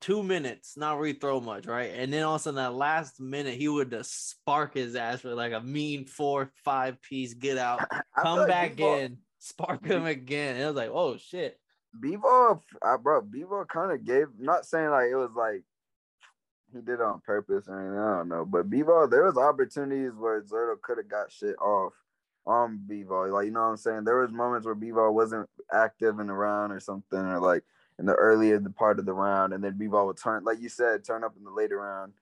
two 0.00 0.22
minutes, 0.22 0.76
not 0.76 0.98
really 0.98 1.12
throw 1.12 1.40
much, 1.40 1.66
right? 1.66 1.92
And 1.94 2.12
then 2.12 2.22
all 2.22 2.36
of 2.36 2.40
a 2.40 2.44
sudden 2.44 2.56
that 2.56 2.74
last 2.74 3.20
minute 3.20 3.54
he 3.54 3.68
would 3.68 3.90
just 3.90 4.30
spark 4.30 4.74
his 4.74 4.96
ass 4.96 5.22
with 5.22 5.34
like 5.34 5.52
a 5.52 5.60
mean 5.60 6.06
four, 6.06 6.50
five 6.64 7.00
piece 7.02 7.34
get 7.34 7.58
out, 7.58 7.80
come 8.18 8.38
like 8.38 8.48
back 8.48 8.80
in, 8.80 9.18
spark 9.38 9.84
him 9.84 10.06
again. 10.06 10.54
And 10.54 10.64
it 10.64 10.66
was 10.66 10.76
like, 10.76 10.90
oh 10.90 11.16
shit. 11.16 11.58
Bevo, 11.98 12.62
I 12.82 12.96
bro, 12.96 13.20
Bevo 13.22 13.64
kind 13.64 13.92
of 13.92 14.04
gave. 14.04 14.28
Not 14.38 14.66
saying 14.66 14.90
like 14.90 15.10
it 15.10 15.16
was 15.16 15.32
like 15.34 15.62
he 16.72 16.80
did 16.80 16.94
it 16.94 17.00
on 17.00 17.20
purpose 17.20 17.66
or 17.68 17.80
anything. 17.80 17.98
I 17.98 18.16
don't 18.18 18.28
know, 18.28 18.44
but 18.44 18.70
Bevo, 18.70 19.06
there 19.06 19.24
was 19.24 19.36
opportunities 19.36 20.12
where 20.16 20.40
Zurdo 20.42 20.80
could 20.80 20.98
have 20.98 21.08
got 21.08 21.32
shit 21.32 21.58
off 21.58 21.92
on 22.46 22.80
Bevo. 22.86 23.26
Like 23.26 23.46
you 23.46 23.52
know 23.52 23.60
what 23.60 23.66
I'm 23.66 23.76
saying. 23.76 24.04
There 24.04 24.20
was 24.20 24.30
moments 24.30 24.66
where 24.66 24.74
Bevo 24.74 25.10
wasn't 25.10 25.48
active 25.72 26.20
in 26.20 26.28
the 26.28 26.32
round 26.32 26.72
or 26.72 26.80
something, 26.80 27.18
or 27.18 27.40
like 27.40 27.64
in 27.98 28.06
the 28.06 28.14
earlier 28.14 28.60
part 28.60 28.98
of 28.98 29.06
the 29.06 29.12
round, 29.12 29.52
and 29.52 29.62
then 29.62 29.76
Bevo 29.76 30.06
would 30.06 30.16
turn, 30.16 30.44
like 30.44 30.60
you 30.60 30.68
said, 30.68 31.04
turn 31.04 31.24
up 31.24 31.34
in 31.36 31.44
the 31.44 31.50
later 31.50 31.78
round, 31.78 32.12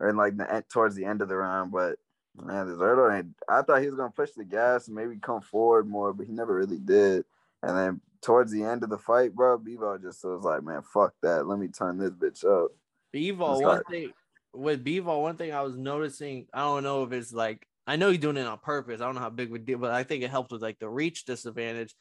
or 0.00 0.08
in 0.08 0.16
like 0.16 0.36
the 0.36 0.64
towards 0.68 0.94
the 0.94 1.04
end 1.04 1.20
of 1.20 1.28
the 1.28 1.36
round. 1.36 1.70
But 1.70 1.98
man, 2.34 2.66
Zurdo, 2.66 3.32
I 3.48 3.62
thought 3.62 3.82
he 3.82 3.88
was 3.88 3.96
gonna 3.96 4.10
push 4.10 4.30
the 4.30 4.44
gas 4.44 4.86
and 4.86 4.96
maybe 4.96 5.16
come 5.16 5.42
forward 5.42 5.86
more, 5.86 6.12
but 6.12 6.26
he 6.26 6.32
never 6.32 6.54
really 6.54 6.78
did. 6.78 7.24
And 7.62 7.76
then 7.76 8.00
towards 8.22 8.52
the 8.52 8.64
end 8.64 8.82
of 8.82 8.90
the 8.90 8.98
fight, 8.98 9.34
bro, 9.34 9.58
Bevo 9.58 9.98
just 9.98 10.24
was 10.24 10.44
like, 10.44 10.62
man, 10.62 10.82
fuck 10.82 11.14
that. 11.22 11.46
Let 11.46 11.58
me 11.58 11.68
turn 11.68 11.98
this 11.98 12.10
bitch 12.10 12.44
up. 12.44 12.70
Bevo, 13.12 13.60
one 13.60 13.62
like- 13.62 13.86
thing 13.88 14.12
with 14.56 14.82
Bevo, 14.82 15.20
one 15.20 15.36
thing 15.36 15.52
I 15.52 15.62
was 15.62 15.76
noticing, 15.76 16.46
I 16.52 16.60
don't 16.60 16.82
know 16.82 17.02
if 17.04 17.12
it's 17.12 17.32
like 17.32 17.66
I 17.86 17.96
know 17.96 18.10
he's 18.10 18.18
doing 18.18 18.36
it 18.36 18.46
on 18.46 18.58
purpose. 18.58 19.00
I 19.00 19.04
don't 19.04 19.14
know 19.14 19.20
how 19.20 19.30
big 19.30 19.50
we 19.50 19.58
deal, 19.58 19.78
but 19.78 19.92
I 19.92 20.02
think 20.02 20.24
it 20.24 20.30
helped 20.30 20.50
with 20.50 20.62
like 20.62 20.78
the 20.78 20.88
reach 20.88 21.24
disadvantage. 21.24 21.94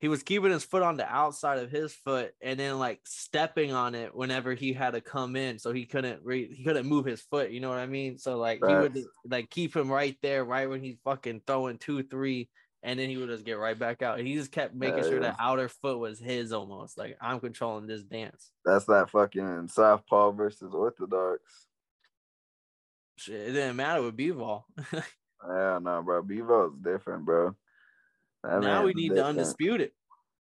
He 0.00 0.06
was 0.06 0.22
keeping 0.22 0.52
his 0.52 0.62
foot 0.62 0.82
on 0.82 0.96
the 0.96 1.12
outside 1.12 1.58
of 1.58 1.72
his 1.72 1.92
foot 1.92 2.30
and 2.40 2.60
then 2.60 2.78
like 2.78 3.00
stepping 3.04 3.72
on 3.72 3.96
it 3.96 4.14
whenever 4.14 4.54
he 4.54 4.72
had 4.72 4.92
to 4.92 5.00
come 5.00 5.34
in, 5.34 5.58
so 5.58 5.72
he 5.72 5.86
couldn't 5.86 6.20
re- 6.22 6.54
he 6.54 6.62
couldn't 6.62 6.86
move 6.86 7.04
his 7.04 7.20
foot. 7.20 7.50
You 7.50 7.58
know 7.58 7.68
what 7.68 7.78
I 7.78 7.86
mean? 7.86 8.16
So 8.16 8.38
like 8.38 8.60
he 8.64 8.74
would 8.74 8.96
like 9.28 9.50
keep 9.50 9.74
him 9.74 9.90
right 9.90 10.16
there, 10.22 10.44
right 10.44 10.70
when 10.70 10.82
he's 10.82 10.98
fucking 11.02 11.42
throwing 11.48 11.78
two, 11.78 12.04
three, 12.04 12.48
and 12.82 12.98
then 12.98 13.08
he 13.08 13.16
would 13.16 13.28
just 13.28 13.44
get 13.44 13.58
right 13.58 13.78
back 13.78 14.02
out. 14.02 14.20
He 14.20 14.34
just 14.34 14.52
kept 14.52 14.74
making 14.74 14.98
Yeah, 14.98 15.02
sure 15.04 15.22
yeah. 15.22 15.30
the 15.32 15.42
outer 15.42 15.68
foot 15.68 15.98
was 15.98 16.18
his 16.18 16.52
almost. 16.52 16.96
Like 16.98 17.16
I'm 17.20 17.40
controlling 17.40 17.86
this 17.86 18.02
dance. 18.02 18.50
That's 18.64 18.84
that 18.86 19.10
fucking 19.10 19.68
Southpaw 19.68 20.32
versus 20.32 20.72
Orthodox. 20.74 21.40
Shit, 23.16 23.48
it 23.48 23.52
didn't 23.52 23.76
matter 23.76 24.02
with 24.02 24.16
Bevo. 24.16 24.64
Yeah, 25.48 25.78
no, 25.80 26.02
bro. 26.02 26.20
Bevo's 26.22 26.74
different, 26.82 27.24
bro. 27.24 27.54
That 28.42 28.60
now 28.60 28.82
we 28.84 28.92
need 28.92 29.10
to 29.10 29.14
different. 29.14 29.38
undisputed. 29.38 29.92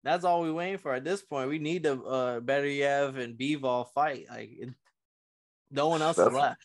That's 0.03 0.25
all 0.25 0.41
we 0.41 0.51
waiting 0.51 0.79
for 0.79 0.95
at 0.95 1.05
this 1.05 1.21
point. 1.23 1.51
We 1.51 1.59
need 1.59 1.83
the 1.83 2.01
uh 2.01 2.41
Beterbiev 2.41 3.19
and 3.19 3.37
Bivol 3.39 3.89
fight. 3.95 4.25
Like 4.31 4.51
it, 4.59 4.71
no 5.71 5.89
one 5.89 6.01
else 6.01 6.17
is 6.17 6.25
That's- 6.25 6.41
left. 6.41 6.63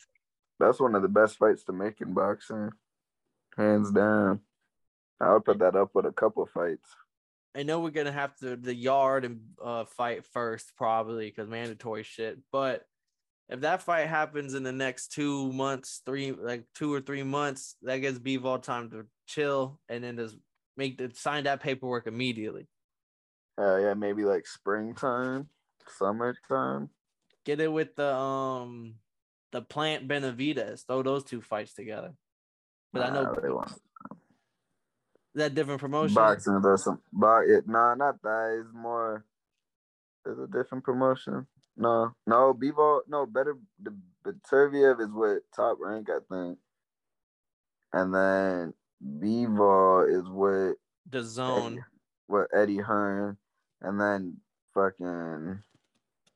That's 0.61 0.79
one 0.79 0.95
of 0.95 1.01
the 1.01 1.09
best 1.09 1.35
fights 1.37 1.65
to 1.65 1.73
make 1.73 1.99
in 1.99 2.13
boxing, 2.13 2.69
hands 3.57 3.91
down. 3.91 4.39
I 5.21 5.33
would 5.33 5.45
put 5.45 5.59
that 5.59 5.75
up 5.75 5.91
with 5.93 6.05
a 6.05 6.11
couple 6.11 6.45
fights. 6.47 6.89
I 7.55 7.63
know 7.63 7.79
we're 7.79 7.91
gonna 7.91 8.11
have 8.11 8.35
to 8.37 8.55
the 8.55 8.73
Yarde 8.73 9.25
and 9.25 9.41
uh 9.63 9.85
fight 9.85 10.25
first 10.25 10.73
probably 10.77 11.27
because 11.27 11.49
mandatory 11.49 12.03
shit. 12.03 12.39
But 12.51 12.83
if 13.49 13.61
that 13.61 13.83
fight 13.83 14.07
happens 14.07 14.53
in 14.53 14.63
the 14.63 14.71
next 14.71 15.09
two 15.11 15.51
months, 15.51 16.01
three 16.05 16.31
like 16.31 16.65
two 16.73 16.93
or 16.93 17.01
three 17.01 17.23
months, 17.23 17.75
that 17.83 17.97
gives 17.97 18.19
Bivol 18.19 18.63
time 18.63 18.89
to 18.91 19.05
chill 19.27 19.79
and 19.89 20.03
then 20.03 20.17
just 20.17 20.37
make 20.77 20.97
the 20.97 21.11
sign 21.13 21.43
that 21.43 21.61
paperwork 21.61 22.07
immediately. 22.07 22.67
Uh, 23.59 23.77
yeah, 23.77 23.93
maybe 23.93 24.23
like 24.23 24.47
springtime, 24.47 25.49
summertime. 25.99 26.89
Get 27.45 27.59
it 27.59 27.71
with 27.71 27.95
the 27.95 28.15
um 28.15 28.95
the 29.51 29.61
plant 29.61 30.07
Benavidez. 30.07 30.85
Throw 30.87 31.03
those 31.03 31.25
two 31.25 31.41
fights 31.41 31.73
together. 31.73 32.13
But 32.93 33.03
I 33.03 33.09
know 33.09 33.23
Nah, 33.23 33.33
they 33.33 33.49
want 33.49 33.73
that 35.35 35.55
different 35.55 35.79
promotion. 35.79 36.15
boxing 36.15 36.53
or 36.53 36.77
some. 36.77 36.99
It, 37.47 37.67
nah, 37.67 37.95
not 37.95 38.21
that. 38.21 38.59
It's 38.61 38.73
more. 38.73 39.25
There's 40.25 40.39
a 40.39 40.47
different 40.47 40.83
promotion. 40.83 41.47
No, 41.77 42.13
no, 42.27 42.53
Bevo, 42.53 43.01
no, 43.07 43.25
better. 43.25 43.57
The 43.81 43.95
Beterbiev 44.25 45.01
is 45.01 45.09
with 45.11 45.39
top 45.55 45.77
rank, 45.79 46.09
I 46.09 46.19
think. 46.31 46.59
And 47.93 48.13
then 48.13 48.73
Bevo 49.19 50.01
is 50.01 50.29
with 50.29 50.75
DAZN 51.09 51.79
with 52.27 52.47
Eddie 52.53 52.77
Hearn, 52.77 53.37
and 53.81 53.99
then 53.99 54.37
fucking 54.73 55.59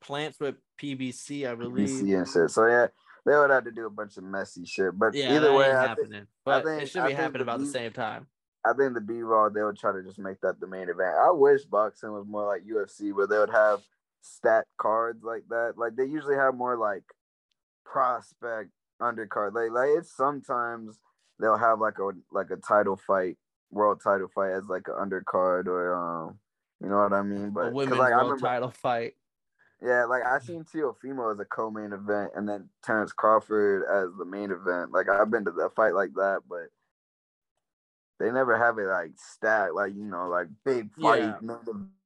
plants 0.01 0.39
with 0.39 0.55
PBC, 0.81 1.49
I 1.49 1.55
believe. 1.55 1.89
PBC 1.89 2.17
and 2.17 2.27
shit. 2.27 2.49
So 2.49 2.65
yeah, 2.67 2.87
they 3.25 3.35
would 3.37 3.49
have 3.51 3.65
to 3.65 3.71
do 3.71 3.85
a 3.85 3.89
bunch 3.89 4.17
of 4.17 4.23
messy 4.23 4.65
shit. 4.65 4.97
But 4.97 5.13
Yeah, 5.13 5.35
either 5.35 5.53
way, 5.53 5.71
I 5.71 5.87
happening. 5.89 6.11
think, 6.11 6.27
but 6.43 6.63
think- 6.65 6.83
it 6.83 6.89
should 6.89 7.05
be 7.07 7.13
happening 7.13 7.43
about 7.43 7.59
the 7.59 7.67
same 7.67 7.91
time. 7.91 8.27
I 8.65 8.73
think 8.73 8.93
the 8.95 9.01
B-Raw, 9.01 9.49
they 9.49 9.63
would 9.63 9.77
try 9.77 9.91
to 9.91 10.01
just 10.03 10.17
make 10.19 10.41
that 10.41 10.59
the 10.59 10.67
main 10.67 10.89
event. 10.89 11.15
I 11.15 11.31
wish 11.31 11.63
boxing 11.65 12.11
was 12.11 12.25
more 12.27 12.45
like 12.47 12.63
UFC 12.65 13.13
where 13.13 13.27
they 13.27 13.37
would 13.37 13.51
have 13.51 13.81
stat 14.21 14.65
cards 14.77 15.23
like 15.23 15.43
that. 15.49 15.73
Like 15.77 15.95
they 15.95 16.05
usually 16.05 16.35
have 16.35 16.55
more 16.55 16.75
like 16.77 17.03
prospect 17.83 18.71
undercard. 19.01 19.53
Like 19.53 19.71
like 19.71 19.89
it's 19.97 20.15
sometimes 20.15 20.99
they'll 21.39 21.57
have 21.57 21.79
like 21.79 21.99
a 21.99 22.11
like 22.31 22.49
a 22.49 22.57
title 22.57 22.95
fight, 22.97 23.37
world 23.71 24.01
title 24.03 24.29
fight 24.33 24.51
as 24.51 24.65
like 24.67 24.87
an 24.87 24.95
undercard 24.95 25.67
or 25.67 25.93
um 25.95 26.39
you 26.81 26.89
know 26.89 26.97
what 26.97 27.13
I 27.13 27.21
mean? 27.21 27.47
A 27.47 27.51
But 27.51 27.63
'cause, 27.65 27.73
women's 27.73 27.99
like 27.99 28.13
I 28.13 28.17
world 28.17 28.29
remember 28.29 28.47
title 28.47 28.71
fight. 28.71 29.15
yeah, 29.81 30.05
like 30.05 30.23
I 30.25 30.39
seen 30.39 30.63
Teofimo 30.63 31.31
as 31.33 31.39
a 31.39 31.45
co-main 31.45 31.93
event, 31.93 32.31
and 32.35 32.47
then 32.47 32.69
Terrence 32.83 33.11
Crawford 33.13 33.83
as 33.83 34.09
the 34.17 34.25
main 34.25 34.51
event. 34.51 34.91
Like 34.91 35.07
I've 35.09 35.29
been 35.29 35.45
to 35.45 35.51
that 35.51 35.75
fight 35.75 35.93
like 35.93 36.13
that, 36.15 36.41
but 36.49 36.69
they 38.19 38.31
never 38.31 38.57
have 38.57 38.77
it 38.77 38.87
like 38.87 39.11
stacked, 39.17 39.73
like 39.73 39.93
you 39.95 40.05
know, 40.05 40.27
like 40.29 40.47
big 40.63 40.93
fight, 40.93 41.21
yeah. 41.21 41.55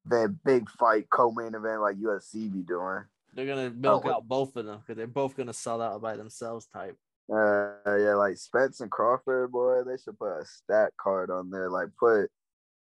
event, 0.06 0.38
big 0.44 0.70
fight, 0.70 1.10
co-main 1.10 1.54
event 1.56 1.82
like 1.82 1.98
UFC 1.98 2.52
be 2.52 2.62
doing. 2.62 3.04
They're 3.34 3.46
gonna 3.46 3.70
milk 3.70 4.04
oh, 4.06 4.14
out 4.14 4.28
both 4.28 4.56
of 4.56 4.66
them 4.66 4.80
because 4.80 4.98
they're 4.98 5.08
both 5.08 5.36
gonna 5.36 5.54
sell 5.54 5.82
out 5.82 6.02
by 6.02 6.16
themselves. 6.16 6.68
Type. 6.68 6.98
Uh, 7.32 7.74
yeah, 7.86 8.16
like 8.16 8.38
Spence 8.38 8.82
and 8.82 8.90
Crawford, 8.90 9.52
boy, 9.52 9.84
they 9.84 9.98
should 9.98 10.18
put 10.18 10.40
a 10.40 10.46
stat 10.46 10.92
card 11.00 11.30
on 11.30 11.52
there. 11.52 11.70
Like 11.70 11.90
put 12.00 12.30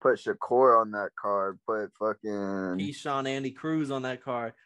put 0.02 0.18
Shakur 0.18 0.80
on 0.80 0.90
that 0.90 1.10
card. 1.18 1.58
Put 1.66 1.92
fucking 1.98 2.78
Keyshawn 2.78 3.26
Andy 3.26 3.52
Cruz 3.52 3.90
on 3.90 4.02
that 4.02 4.22
card. 4.22 4.52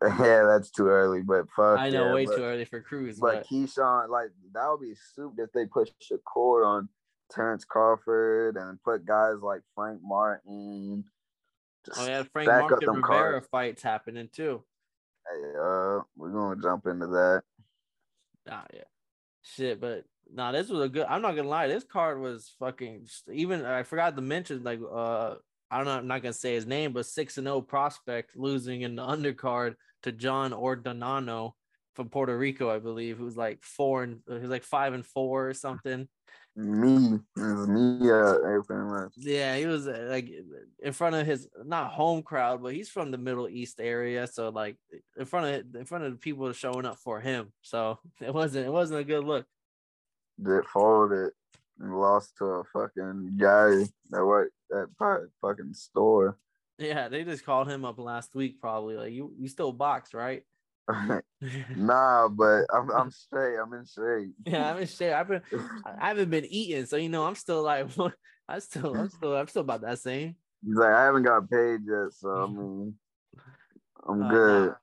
Yeah, 0.00 0.44
that's 0.46 0.70
too 0.70 0.86
early, 0.86 1.22
but 1.22 1.50
fuck. 1.56 1.76
I 1.76 1.90
know, 1.90 2.06
yeah, 2.06 2.14
way 2.14 2.24
but, 2.24 2.36
too 2.36 2.44
early 2.44 2.64
for 2.64 2.80
Cruz. 2.80 3.18
But, 3.18 3.34
but 3.34 3.46
Keyshawn, 3.48 4.10
like 4.10 4.28
that 4.54 4.68
would 4.68 4.80
be 4.80 4.94
soup 5.14 5.34
if 5.38 5.50
they 5.50 5.66
put 5.66 5.90
Shakur 6.00 6.64
on 6.64 6.88
Terrence 7.32 7.64
Crawford 7.64 8.56
and 8.56 8.82
put 8.82 9.04
guys 9.04 9.36
like 9.42 9.62
Frank 9.74 10.00
Martin. 10.02 11.04
oh 11.96 12.06
yeah, 12.06 12.22
Frank 12.32 12.48
Martin 12.48 12.88
Rivera 12.88 13.02
cards. 13.02 13.46
fights 13.50 13.82
happening 13.82 14.28
too. 14.32 14.62
Hey, 15.28 15.58
uh, 15.58 16.00
we're 16.16 16.30
gonna 16.32 16.60
jump 16.60 16.86
into 16.86 17.06
that. 17.08 17.42
Ah, 18.50 18.64
yeah, 18.72 18.82
shit, 19.42 19.80
but 19.80 20.04
nah, 20.32 20.52
this 20.52 20.68
was 20.68 20.82
a 20.82 20.88
good. 20.88 21.06
I'm 21.08 21.22
not 21.22 21.36
gonna 21.36 21.48
lie, 21.48 21.68
this 21.68 21.84
card 21.84 22.20
was 22.20 22.52
fucking. 22.58 23.06
Even 23.32 23.64
I 23.64 23.82
forgot 23.82 24.16
to 24.16 24.22
mention 24.22 24.62
like 24.62 24.80
uh 24.92 25.34
I 25.70 25.76
don't 25.78 25.86
know, 25.86 25.92
I'm 25.92 26.06
not 26.06 26.22
gonna 26.22 26.34
say 26.34 26.54
his 26.54 26.66
name, 26.66 26.92
but 26.92 27.06
six 27.06 27.38
and 27.38 27.46
zero 27.46 27.56
oh 27.56 27.62
prospect 27.62 28.36
losing 28.36 28.82
in 28.82 28.96
the 28.96 29.06
undercard 29.06 29.74
to 30.02 30.12
John 30.12 30.52
Ordonano 30.52 31.52
from 31.94 32.08
Puerto 32.08 32.36
Rico, 32.36 32.70
I 32.70 32.78
believe, 32.78 33.18
who's 33.18 33.36
like 33.36 33.62
four 33.62 34.02
and 34.02 34.20
he's 34.28 34.50
like 34.50 34.64
five 34.64 34.92
and 34.92 35.06
four 35.06 35.48
or 35.48 35.54
something. 35.54 36.08
Me, 36.54 37.18
me, 37.36 38.10
uh, 38.10 39.08
yeah, 39.16 39.56
he 39.56 39.64
was 39.64 39.88
uh, 39.88 40.06
like 40.10 40.30
in 40.82 40.92
front 40.92 41.16
of 41.16 41.26
his 41.26 41.48
not 41.64 41.92
home 41.92 42.22
crowd, 42.22 42.62
but 42.62 42.74
he's 42.74 42.90
from 42.90 43.10
the 43.10 43.16
Middle 43.16 43.48
East 43.48 43.80
area, 43.80 44.26
so 44.26 44.50
like 44.50 44.76
in 45.16 45.24
front 45.24 45.46
of 45.46 45.74
in 45.74 45.86
front 45.86 46.04
of 46.04 46.12
the 46.12 46.18
people 46.18 46.52
showing 46.52 46.84
up 46.84 46.98
for 46.98 47.20
him. 47.20 47.52
So 47.62 47.98
it 48.20 48.34
wasn't 48.34 48.66
it 48.66 48.70
wasn't 48.70 49.00
a 49.00 49.04
good 49.04 49.24
look. 49.24 49.46
Did 50.42 50.66
folded 50.66 51.30
and 51.80 51.98
lost 51.98 52.36
to 52.38 52.44
a 52.44 52.64
fucking 52.64 53.36
guy 53.38 53.84
that 54.10 54.24
worked 54.24 54.54
at 54.74 54.88
fucking 55.40 55.72
store. 55.72 56.36
Yeah, 56.78 57.08
they 57.08 57.24
just 57.24 57.44
called 57.44 57.68
him 57.68 57.84
up 57.84 57.98
last 57.98 58.34
week, 58.34 58.60
probably. 58.60 58.96
Like 58.96 59.12
you, 59.12 59.32
you 59.38 59.48
still 59.48 59.72
box, 59.72 60.14
right? 60.14 60.44
nah, 61.76 62.28
but 62.28 62.64
I'm 62.72 62.90
I'm 62.90 63.10
straight. 63.10 63.56
I'm 63.56 63.72
in 63.72 63.84
shape. 63.84 64.32
Yeah, 64.46 64.70
I'm 64.70 64.78
in 64.78 64.86
shape. 64.86 65.14
I've 65.14 65.28
been 65.28 65.42
I 65.84 66.08
haven't 66.08 66.30
been 66.30 66.44
eating, 66.46 66.86
so 66.86 66.96
you 66.96 67.08
know 67.08 67.24
I'm 67.24 67.34
still 67.34 67.62
like 67.62 67.88
I 68.48 68.58
still 68.58 68.94
I'm 68.94 69.08
still 69.08 69.36
I'm 69.36 69.48
still 69.48 69.62
about 69.62 69.82
that 69.82 69.98
same. 69.98 70.36
He's 70.64 70.76
like 70.76 70.92
I 70.92 71.04
haven't 71.04 71.22
got 71.22 71.50
paid 71.50 71.80
yet, 71.86 72.12
so 72.12 72.30
I 72.30 72.46
mean 72.46 72.94
I'm 74.08 74.22
uh, 74.22 74.30
good. 74.30 74.68
Nah. 74.68 74.74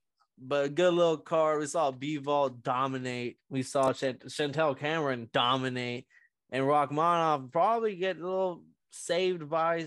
But 0.41 0.65
a 0.65 0.69
good 0.69 0.93
little 0.93 1.17
card. 1.17 1.59
We 1.59 1.65
saw 1.65 1.91
Bivol 1.91 2.63
dominate. 2.63 3.37
We 3.49 3.61
saw 3.61 3.91
Chant- 3.91 4.31
Chantelle 4.31 4.75
Cameron 4.75 5.29
dominate 5.33 6.07
and 6.51 6.63
Rakhimov 6.63 7.51
probably 7.51 7.95
get 7.95 8.17
a 8.17 8.23
little 8.23 8.63
saved 8.91 9.49
by 9.49 9.85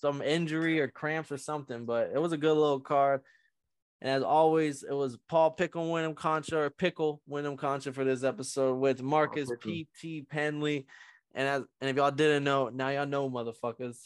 some 0.00 0.22
injury 0.22 0.80
or 0.80 0.88
cramps 0.88 1.32
or 1.32 1.38
something. 1.38 1.84
But 1.84 2.12
it 2.14 2.20
was 2.20 2.32
a 2.32 2.38
good 2.38 2.54
little 2.54 2.80
card. 2.80 3.22
And 4.02 4.10
as 4.10 4.22
always, 4.22 4.82
it 4.82 4.94
was 4.94 5.18
Paul 5.28 5.50
Pickle 5.50 5.90
Wyndham 5.92 6.14
Concha 6.14 6.58
or 6.58 6.70
Pickle 6.70 7.20
Wyndham 7.26 7.56
Concha 7.56 7.92
for 7.92 8.04
this 8.04 8.24
episode 8.24 8.78
with 8.78 9.02
Marcus 9.02 9.50
P.T. 9.60 10.26
Penley. 10.30 10.86
And 11.34 11.46
as 11.46 11.62
and 11.80 11.90
if 11.90 11.96
y'all 11.96 12.10
didn't 12.10 12.44
know, 12.44 12.70
now 12.70 12.88
y'all 12.88 13.06
know, 13.06 13.28
motherfuckers. 13.28 13.98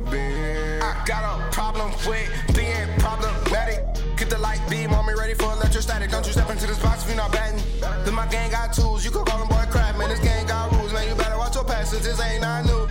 I 0.00 1.02
got 1.06 1.38
a 1.38 1.50
problem 1.50 1.90
with 2.06 2.56
being 2.56 2.88
problematic. 2.98 3.84
Get 4.16 4.30
the 4.30 4.38
light 4.38 4.60
beam 4.70 4.92
on 4.92 5.06
me 5.06 5.14
ready 5.14 5.34
for 5.34 5.52
electrostatic. 5.52 6.10
Don't 6.10 6.24
you 6.24 6.32
step 6.32 6.48
into 6.50 6.66
this 6.66 6.78
box 6.80 7.02
if 7.02 7.08
you're 7.08 7.16
not 7.16 7.32
batting. 7.32 7.62
Then 8.04 8.14
my 8.14 8.26
gang 8.28 8.50
got 8.50 8.72
tools. 8.72 9.04
You 9.04 9.10
can 9.10 9.24
call 9.24 9.38
them 9.38 9.48
boy 9.48 9.64
crap, 9.70 9.98
man. 9.98 10.08
This 10.08 10.20
gang 10.20 10.46
got 10.46 10.72
rules, 10.72 10.92
man. 10.92 11.08
You 11.08 11.14
better 11.16 11.36
watch 11.36 11.54
your 11.56 11.64
passes. 11.64 12.04
This 12.04 12.20
ain't 12.20 12.42
not 12.42 12.64
new. 12.64 12.88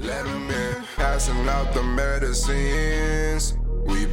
Let 0.00 0.24
him 0.24 0.50
in, 0.50 0.82
passing 0.96 1.46
out 1.46 1.74
the 1.74 1.82
medicines. 1.82 3.54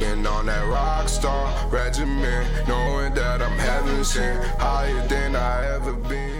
Been 0.00 0.26
on 0.26 0.46
that 0.46 0.66
rock 0.66 1.10
star 1.10 1.68
regimen, 1.68 2.46
knowing 2.66 3.12
that 3.12 3.42
I'm 3.42 3.58
heaven 3.58 4.02
sent, 4.02 4.42
higher 4.58 5.06
than 5.08 5.36
I 5.36 5.74
ever 5.74 5.92
been. 5.92 6.39